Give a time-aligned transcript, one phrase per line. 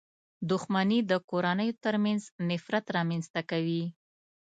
[0.49, 3.83] •دښمني د کورنيو تر منځ نفرت رامنځته کوي.